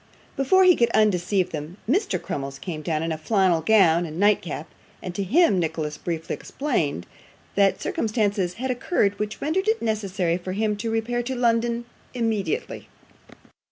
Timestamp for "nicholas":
5.59-5.95